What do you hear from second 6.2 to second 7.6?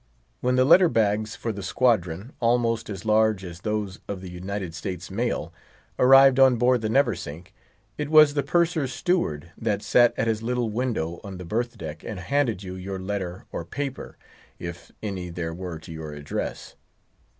on board the Neversink,